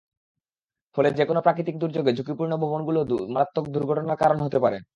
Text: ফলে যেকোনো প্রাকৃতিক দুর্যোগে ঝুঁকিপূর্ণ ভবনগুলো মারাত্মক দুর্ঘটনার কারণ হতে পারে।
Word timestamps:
ফলে 0.97 1.09
যেকোনো 1.11 1.39
প্রাকৃতিক 1.43 1.75
দুর্যোগে 1.79 2.11
ঝুঁকিপূর্ণ 2.17 2.53
ভবনগুলো 2.63 2.99
মারাত্মক 3.29 3.65
দুর্ঘটনার 3.73 4.17
কারণ 4.17 4.39
হতে 4.41 4.59
পারে। 4.59 4.77